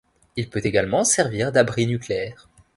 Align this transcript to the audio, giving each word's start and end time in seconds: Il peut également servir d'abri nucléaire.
Il 0.35 0.49
peut 0.49 0.61
également 0.65 1.03
servir 1.03 1.51
d'abri 1.51 1.85
nucléaire. 1.85 2.49